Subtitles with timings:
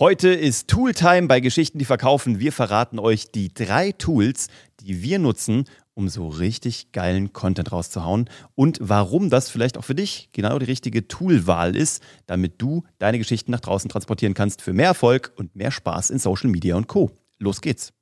[0.00, 2.40] Heute ist Tooltime bei Geschichten, die verkaufen.
[2.40, 4.48] Wir verraten euch die drei Tools,
[4.80, 9.94] die wir nutzen, um so richtig geilen Content rauszuhauen und warum das vielleicht auch für
[9.94, 14.72] dich genau die richtige Toolwahl ist, damit du deine Geschichten nach draußen transportieren kannst für
[14.72, 17.12] mehr Erfolg und mehr Spaß in Social Media und Co.
[17.38, 17.92] Los geht's.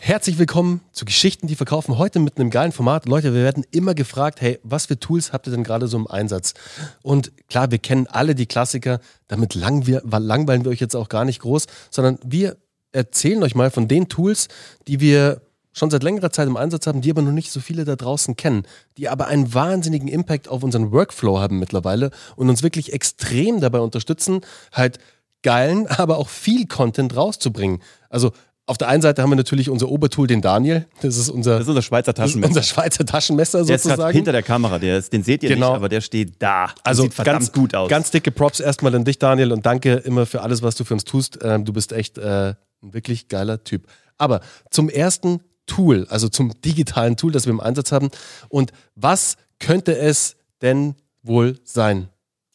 [0.00, 1.98] Herzlich willkommen zu Geschichten, die verkaufen.
[1.98, 3.06] Heute mit einem geilen Format.
[3.06, 6.06] Leute, wir werden immer gefragt, hey, was für Tools habt ihr denn gerade so im
[6.06, 6.54] Einsatz?
[7.02, 9.00] Und klar, wir kennen alle die Klassiker.
[9.26, 12.56] Damit lang wir, langweilen wir euch jetzt auch gar nicht groß, sondern wir
[12.92, 14.48] erzählen euch mal von den Tools,
[14.86, 15.42] die wir
[15.72, 18.36] schon seit längerer Zeit im Einsatz haben, die aber noch nicht so viele da draußen
[18.36, 23.60] kennen, die aber einen wahnsinnigen Impact auf unseren Workflow haben mittlerweile und uns wirklich extrem
[23.60, 24.40] dabei unterstützen,
[24.72, 24.98] halt
[25.42, 27.82] geilen, aber auch viel Content rauszubringen.
[28.10, 28.32] Also
[28.68, 30.86] auf der einen Seite haben wir natürlich unser Obertool, den Daniel.
[31.00, 32.48] Das ist unser, das ist unser Schweizer Taschenmesser.
[32.48, 34.00] Unser Schweizer Taschenmesser der sozusagen.
[34.00, 35.70] Der ist hinter der Kamera, der ist, den seht ihr genau.
[35.70, 36.66] nicht, aber der steht da.
[36.66, 37.88] Das also sieht verdammt ganz, gut aus.
[37.88, 40.94] Ganz dicke Props erstmal an dich, Daniel, und danke immer für alles, was du für
[40.94, 41.38] uns tust.
[41.42, 43.86] Ähm, du bist echt äh, ein wirklich geiler Typ.
[44.18, 48.10] Aber zum ersten Tool, also zum digitalen Tool, das wir im Einsatz haben.
[48.48, 52.08] Und was könnte es denn wohl sein?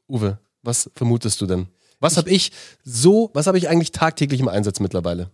[0.08, 1.68] Uwe, was vermutest du denn?
[2.00, 2.52] Was habe ich
[2.84, 5.32] so, was habe ich eigentlich tagtäglich im Einsatz mittlerweile?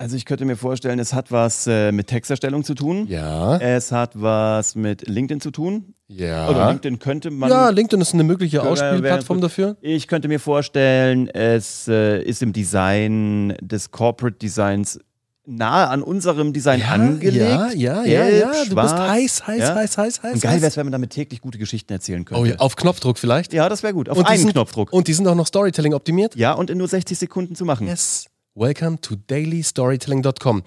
[0.00, 3.08] Also ich könnte mir vorstellen, es hat was äh, mit Texterstellung zu tun.
[3.08, 3.56] Ja.
[3.58, 5.92] Es hat was mit LinkedIn zu tun.
[6.06, 6.48] Ja.
[6.48, 7.50] Oder LinkedIn könnte man.
[7.50, 9.76] Ja, LinkedIn ist eine mögliche Ausspielplattform dafür.
[9.80, 15.00] Ich könnte mir vorstellen, es äh, ist im Design des Corporate Designs
[15.44, 17.36] nahe an unserem Design ja, angelegt.
[17.36, 18.52] Ja, ja, ja, ja.
[18.66, 19.74] Du schwarz, bist heiß, heiß, ja?
[19.74, 20.34] heiß, heiß, heiß.
[20.34, 22.40] Und geil wäre es, wenn man damit täglich gute Geschichten erzählen könnte.
[22.40, 23.52] Oh ja, auf Knopfdruck vielleicht?
[23.52, 24.08] Ja, das wäre gut.
[24.08, 24.92] Auf und einen sind, Knopfdruck.
[24.92, 26.36] Und die sind auch noch Storytelling optimiert?
[26.36, 27.88] Ja, und in nur 60 Sekunden zu machen.
[27.88, 28.28] Yes.
[28.58, 30.64] Welcome to dailystorytelling.com.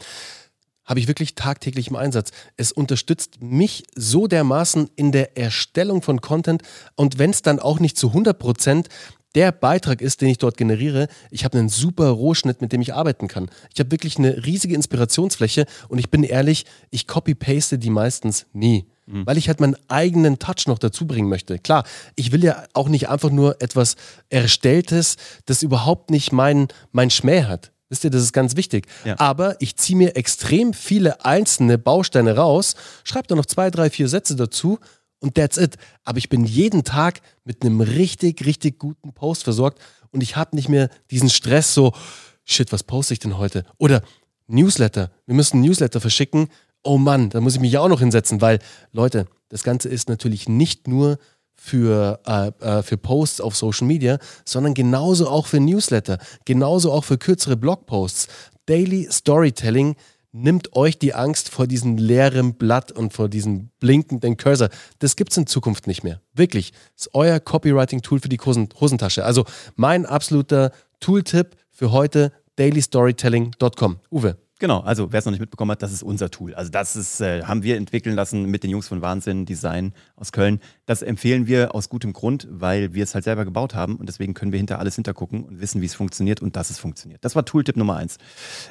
[0.85, 2.31] Habe ich wirklich tagtäglich im Einsatz.
[2.55, 6.63] Es unterstützt mich so dermaßen in der Erstellung von Content
[6.95, 8.87] und wenn es dann auch nicht zu 100 Prozent
[9.35, 12.93] der Beitrag ist, den ich dort generiere, ich habe einen super Rohschnitt, mit dem ich
[12.93, 13.49] arbeiten kann.
[13.73, 18.85] Ich habe wirklich eine riesige Inspirationsfläche und ich bin ehrlich, ich copy-paste die meistens nie.
[19.05, 19.25] Mhm.
[19.25, 21.59] Weil ich halt meinen eigenen Touch noch dazu bringen möchte.
[21.59, 21.83] Klar,
[22.15, 23.95] ich will ja auch nicht einfach nur etwas
[24.29, 27.70] Erstelltes, das überhaupt nicht meinen mein Schmäh hat.
[27.91, 28.87] Wisst ihr, das ist ganz wichtig.
[29.03, 29.19] Ja.
[29.19, 34.07] Aber ich ziehe mir extrem viele einzelne Bausteine raus, schreibe da noch zwei, drei, vier
[34.07, 34.79] Sätze dazu
[35.19, 35.75] und that's it.
[36.05, 39.81] Aber ich bin jeden Tag mit einem richtig, richtig guten Post versorgt
[40.11, 41.91] und ich habe nicht mehr diesen Stress so,
[42.45, 43.65] shit, was poste ich denn heute?
[43.77, 44.03] Oder
[44.47, 45.11] Newsletter.
[45.25, 46.47] Wir müssen Newsletter verschicken.
[46.83, 48.59] Oh Mann, da muss ich mich ja auch noch hinsetzen, weil,
[48.93, 51.19] Leute, das Ganze ist natürlich nicht nur
[51.63, 57.03] für, äh, äh, für Posts auf Social Media, sondern genauso auch für Newsletter, genauso auch
[57.03, 58.27] für kürzere Blogposts.
[58.65, 59.95] Daily Storytelling
[60.31, 64.69] nimmt euch die Angst vor diesem leeren Blatt und vor diesem blinkenden Cursor.
[64.97, 66.19] Das gibt es in Zukunft nicht mehr.
[66.33, 66.71] Wirklich.
[66.95, 69.23] Das ist euer Copywriting-Tool für die Hosentasche.
[69.23, 69.45] Also
[69.75, 73.99] mein absoluter Tooltip für heute, dailystorytelling.com.
[74.09, 74.37] Uwe.
[74.61, 76.53] Genau, also wer es noch nicht mitbekommen hat, das ist unser Tool.
[76.53, 80.31] Also das ist, äh, haben wir entwickeln lassen mit den Jungs von Wahnsinn Design aus
[80.31, 80.59] Köln.
[80.85, 84.35] Das empfehlen wir aus gutem Grund, weil wir es halt selber gebaut haben und deswegen
[84.35, 87.25] können wir hinter alles hintergucken und wissen, wie es funktioniert und dass es funktioniert.
[87.25, 88.19] Das war Tooltip Nummer eins.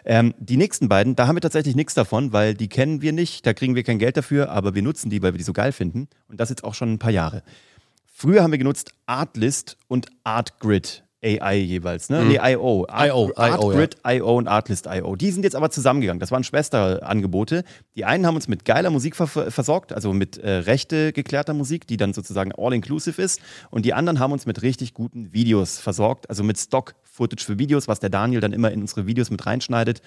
[0.04, 3.44] Ähm, die nächsten beiden, da haben wir tatsächlich nichts davon, weil die kennen wir nicht,
[3.44, 5.72] da kriegen wir kein Geld dafür, aber wir nutzen die, weil wir die so geil
[5.72, 7.42] finden und das jetzt auch schon ein paar Jahre.
[8.06, 11.02] Früher haben wir genutzt Artlist und Artgrid.
[11.22, 12.22] AI jeweils, ne?
[12.22, 12.28] Mhm.
[12.28, 12.86] Nee, IO.
[12.90, 14.12] IO, Artgrid, ja.
[14.12, 15.16] IO und Artlist IO.
[15.16, 16.20] Die sind jetzt aber zusammengegangen.
[16.20, 17.64] Das waren Schwesterangebote.
[17.94, 21.86] Die einen haben uns mit geiler Musik ver versorgt, also mit äh, rechte geklärter Musik,
[21.86, 23.40] die dann sozusagen all-inclusive ist.
[23.70, 27.86] Und die anderen haben uns mit richtig guten Videos versorgt, also mit Stock-Footage für Videos,
[27.86, 30.00] was der Daniel dann immer in unsere Videos mit reinschneidet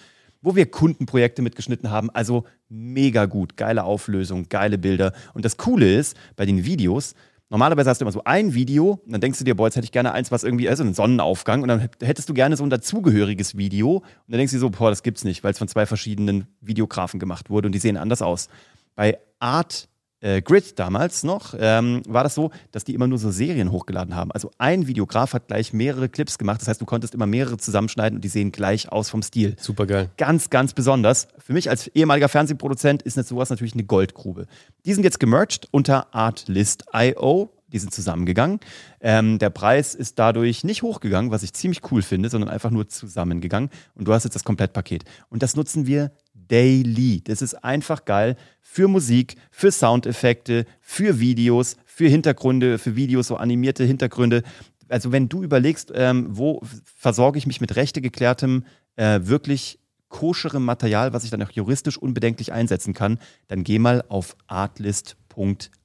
[0.44, 2.10] wo wir Kundenprojekte mitgeschnitten haben.
[2.10, 5.14] Also mega gut, geile Auflösung, geile Bilder.
[5.34, 7.16] Und das Coole ist, bei den Videos,
[7.50, 9.86] Normalerweise hast du immer so ein Video und dann denkst du dir, boah, jetzt hätte
[9.86, 12.70] ich gerne eins, was irgendwie, also einen Sonnenaufgang und dann hättest du gerne so ein
[12.70, 15.68] dazugehöriges Video und dann denkst du dir so, boah, das gibt's nicht, weil es von
[15.68, 18.50] zwei verschiedenen Videografen gemacht wurde und die sehen anders aus.
[18.96, 19.88] Bei Art
[20.24, 24.16] äh, Grid damals noch, ähm, war das so, dass die immer nur so Serien hochgeladen
[24.16, 24.32] haben.
[24.32, 26.62] Also ein Videograf hat gleich mehrere Clips gemacht.
[26.62, 29.56] Das heißt, du konntest immer mehrere zusammenschneiden und die sehen gleich aus vom Stil.
[29.60, 30.10] Super geil.
[30.18, 31.28] Ganz, ganz besonders.
[31.38, 34.48] Für mich als ehemaliger Fernsehproduzent ist sowas natürlich eine Goldgrube.
[34.86, 37.52] Die sind jetzt gemerged unter Artlist.io.
[37.68, 38.60] Die sind zusammengegangen.
[39.02, 42.88] Ähm, der Preis ist dadurch nicht hochgegangen, was ich ziemlich cool finde, sondern einfach nur
[42.88, 43.72] zusammengegangen.
[43.96, 45.04] Und du hast jetzt das Komplettpaket.
[45.30, 46.12] Und das nutzen wir
[46.54, 47.20] daily.
[47.24, 53.38] Das ist einfach geil für Musik, für Soundeffekte, für Videos, für Hintergründe, für Videos, so
[53.38, 54.44] animierte Hintergründe.
[54.88, 56.62] Also wenn du überlegst, ähm, wo
[56.96, 58.66] versorge ich mich mit rechte geklärtem,
[58.98, 59.80] äh, wirklich
[60.10, 63.18] koscherem Material, was ich dann auch juristisch unbedenklich einsetzen kann,
[63.48, 65.23] dann geh mal auf artlist.io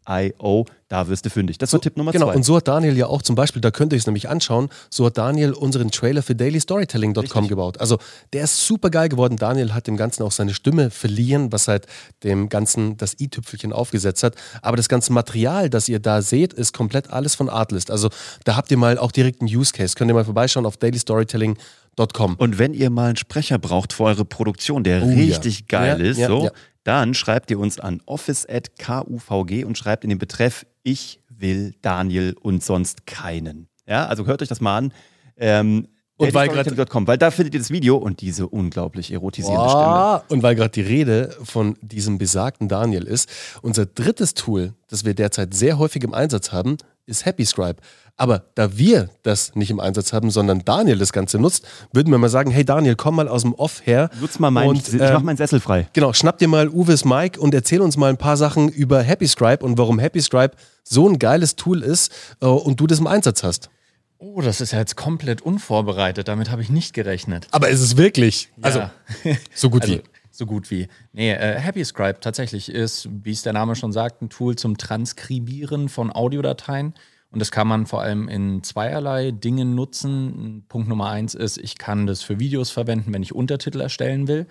[0.09, 0.65] Io.
[0.89, 1.59] Da wirst du fündig.
[1.59, 2.37] Das war Tipp Nummer genau, zwei.
[2.37, 5.05] und so hat Daniel ja auch zum Beispiel, da könnt ihr es nämlich anschauen, so
[5.05, 7.79] hat Daniel unseren Trailer für dailystorytelling.com gebaut.
[7.79, 7.99] Also
[8.33, 9.37] der ist super geil geworden.
[9.37, 11.87] Daniel hat dem Ganzen auch seine Stimme verliehen, was halt
[12.25, 14.35] dem Ganzen das i-Tüpfelchen aufgesetzt hat.
[14.63, 17.91] Aber das ganze Material, das ihr da seht, ist komplett alles von Artlist.
[17.91, 18.09] Also
[18.45, 19.95] da habt ihr mal auch direkt einen Use Case.
[19.95, 22.37] Könnt ihr mal vorbeischauen auf dailystorytelling.com.
[22.37, 25.17] Und wenn ihr mal einen Sprecher braucht für eure Produktion, der Oh ja.
[25.17, 26.51] richtig geil Ja, ist, ja, so, ja.
[26.89, 32.65] Dann schreibt ihr uns an office.kuvg und schreibt in den Betreff Ich will Daniel und
[32.65, 33.69] sonst keinen.
[33.87, 34.95] Ja, also hört euch das mal an.
[35.37, 35.89] Ähm,
[36.19, 39.85] Und weil dailystorytelling.com, weil da findet ihr das Video und diese unglaublich erotisierende Stimme.
[39.85, 40.25] Boah.
[40.29, 43.29] Und weil gerade die Rede von diesem besagten Daniel ist,
[43.63, 46.77] unser drittes Tool, das wir derzeit sehr häufig im Einsatz haben,
[47.07, 47.81] ist HappyScribe.
[48.17, 52.19] Aber da wir das nicht im Einsatz haben, sondern Daniel das Ganze nutzt, würden wir
[52.19, 54.11] mal sagen, hey Daniel, komm mal aus dem Off her.
[54.21, 55.89] Nutz mal meinen, und, ich äh, mach meinen Sessel frei.
[55.93, 59.65] Genau, schnapp dir mal Uwes Mic und erzähl uns mal ein paar Sachen über HappyScribe
[59.65, 63.71] und warum HappyScribe so ein geiles Tool ist äh, und du das im Einsatz hast.
[64.19, 66.27] Oh, das ist ja jetzt komplett unvorbereitet.
[66.29, 67.47] Damit habe ich nicht gerechnet.
[67.53, 68.49] Aber ist es wirklich?
[68.61, 68.93] Also, Ja.
[69.55, 70.03] so gut Also, wie.
[70.31, 70.89] so gut wie.
[71.13, 75.89] Nee, äh, HappyScribe tatsächlich ist, wie es der Name schon sagt, ein Tool zum Transkribieren
[75.89, 76.95] von Audiodateien.
[77.31, 80.65] Und das kann man vor allem in zweierlei Dingen nutzen.
[80.69, 84.47] Punkt Nummer eins ist, ich kann das für Videos verwenden, wenn ich Untertitel erstellen will.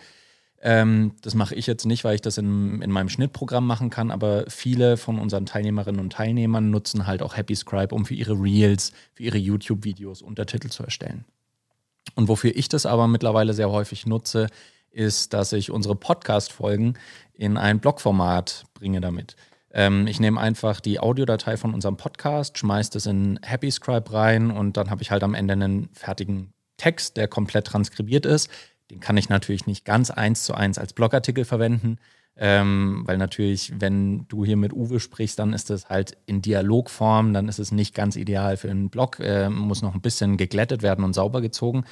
[0.61, 4.09] Ähm, das mache ich jetzt nicht, weil ich das in, in meinem Schnittprogramm machen kann,
[4.09, 8.91] aber viele von unseren Teilnehmerinnen und Teilnehmern nutzen halt auch HappyScribe, um für ihre Reels,
[9.13, 11.25] für ihre YouTube-Videos Untertitel zu erstellen.
[12.15, 14.47] Und wofür ich das aber mittlerweile sehr häufig nutze,
[14.89, 16.97] ist, dass ich unsere Podcast-Folgen
[17.33, 19.35] in ein Blogformat bringe damit.
[19.71, 24.75] Ähm, ich nehme einfach die Audiodatei von unserem Podcast, schmeiße das in HappyScribe rein und
[24.75, 28.49] dann habe ich halt am Ende einen fertigen Text, der komplett transkribiert ist.
[28.91, 31.97] Den kann ich natürlich nicht ganz eins zu eins als Blogartikel verwenden,
[32.39, 37.33] ähm, weil natürlich, wenn du hier mit Uwe sprichst, dann ist das halt in Dialogform,
[37.33, 40.83] dann ist es nicht ganz ideal für einen Blog, äh, muss noch ein bisschen geglättet
[40.83, 41.83] werden und sauber gezogen.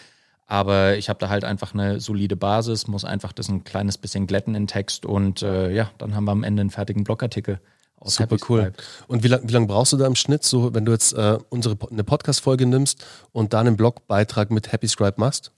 [0.47, 4.27] Aber ich habe da halt einfach eine solide Basis, muss einfach das ein kleines bisschen
[4.27, 7.59] glätten in Text und äh, ja, dann haben wir am Ende einen fertigen Blogartikel.
[8.00, 8.62] aus Super cool.
[8.65, 9.07] HappyScribe.
[9.07, 11.39] Und wie lange wie lang brauchst du da im Schnitt, so wenn du jetzt äh,
[11.50, 15.51] unsere eine Podcast-Folge nimmst und dann einen Blogbeitrag mit HappyScribe machst?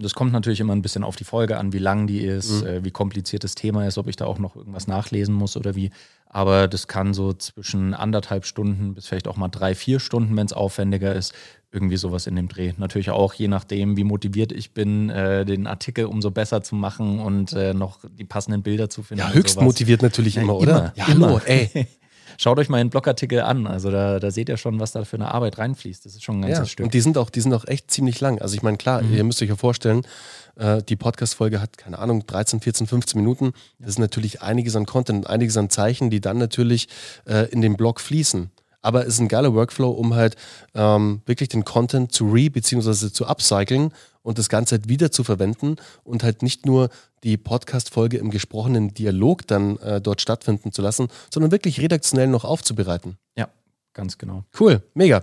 [0.00, 2.66] Das kommt natürlich immer ein bisschen auf die Folge an, wie lang die ist, Mhm.
[2.66, 5.76] äh, wie kompliziert das Thema ist, ob ich da auch noch irgendwas nachlesen muss oder
[5.76, 5.90] wie.
[6.26, 10.46] Aber das kann so zwischen anderthalb Stunden bis vielleicht auch mal drei, vier Stunden, wenn
[10.46, 11.32] es aufwendiger ist,
[11.70, 12.72] irgendwie sowas in dem Dreh.
[12.76, 17.20] Natürlich auch je nachdem, wie motiviert ich bin, äh, den Artikel umso besser zu machen
[17.20, 19.20] und äh, noch die passenden Bilder zu finden.
[19.22, 20.70] Ja, höchst motiviert natürlich Ja, immer, oder?
[20.78, 21.26] immer, ja, immer.
[21.28, 21.86] hallo, ey.
[22.36, 23.66] Schaut euch mal den Blogartikel an.
[23.66, 26.04] Also da, da seht ihr schon, was da für eine Arbeit reinfließt.
[26.04, 26.84] Das ist schon ein ganzes Ja, Stück.
[26.84, 28.40] und die sind, auch, die sind auch echt ziemlich lang.
[28.40, 29.14] Also ich meine, klar, Mhm.
[29.14, 30.02] ihr müsst euch ja vorstellen,
[30.56, 33.52] äh, die Podcast-Folge hat, keine Ahnung, 13, 14, 15 Minuten.
[33.78, 36.88] Das ist natürlich einiges an Content, einiges an Zeichen, die dann natürlich
[37.26, 38.50] äh, in den Blog fließen.
[38.80, 40.36] Aber es ist ein geiler Workflow, um halt
[40.74, 43.10] ähm, wirklich den Content zu re- bzw.
[43.10, 43.92] zu upcyclen
[44.22, 46.90] und das Ganze halt wieder zu verwenden und halt nicht nur
[47.24, 52.44] die Podcast-Folge im gesprochenen Dialog dann äh, dort stattfinden zu lassen, sondern wirklich redaktionell noch
[52.44, 53.18] aufzubereiten.
[53.36, 53.48] ja,
[53.94, 54.44] ganz genau.
[54.58, 55.22] Cool, mega.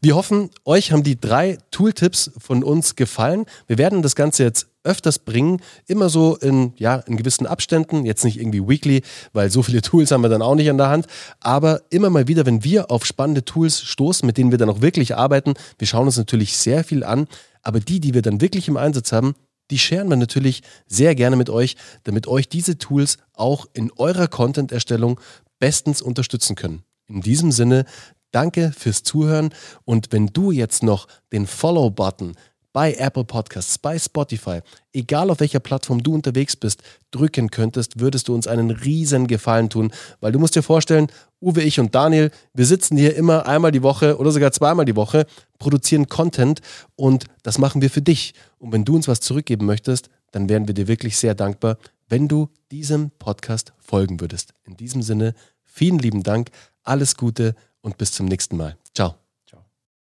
[0.00, 3.46] Wir hoffen, euch haben die drei Tooltips von uns gefallen.
[3.66, 8.24] Wir werden das Ganze jetzt öfters bringen, immer so in, ja, in gewissen Abständen, jetzt
[8.24, 9.02] nicht irgendwie weekly,
[9.32, 11.06] weil so viele Tools haben wir dann auch nicht an der Hand,
[11.40, 14.80] aber immer mal wieder, wenn wir auf spannende Tools stoßen, mit denen wir dann auch
[14.80, 17.26] wirklich arbeiten, wir schauen uns natürlich sehr viel an,
[17.62, 19.34] aber die, die wir dann wirklich im Einsatz haben,
[19.70, 24.28] die scheren wir natürlich sehr gerne mit euch, damit euch diese Tools auch in eurer
[24.28, 25.18] Content-Erstellung
[25.58, 26.84] bestens unterstützen können.
[27.06, 27.86] In diesem Sinne,
[28.30, 32.34] danke fürs Zuhören und wenn du jetzt noch den Follow-Button
[32.74, 34.58] bei Apple Podcasts, bei Spotify,
[34.92, 39.70] egal auf welcher Plattform du unterwegs bist, drücken könntest, würdest du uns einen riesen Gefallen
[39.70, 41.06] tun, weil du musst dir vorstellen,
[41.40, 44.96] Uwe, ich und Daniel, wir sitzen hier immer einmal die Woche oder sogar zweimal die
[44.96, 45.24] Woche,
[45.58, 46.60] produzieren Content
[46.96, 48.34] und das machen wir für dich.
[48.58, 51.78] Und wenn du uns was zurückgeben möchtest, dann wären wir dir wirklich sehr dankbar,
[52.08, 54.52] wenn du diesem Podcast folgen würdest.
[54.64, 56.50] In diesem Sinne, vielen lieben Dank,
[56.82, 58.76] alles Gute und bis zum nächsten Mal.
[58.94, 59.23] Ciao.